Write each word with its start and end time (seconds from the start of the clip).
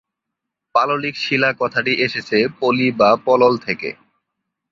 পাললিক 0.75 1.15
শিলা 1.17 1.49
কথাটি 1.61 1.93
এসেছে 2.05 2.37
'পলি' 2.51 2.95
বা 2.99 3.09
'পলল' 3.17 3.63
থেকে। 3.65 3.89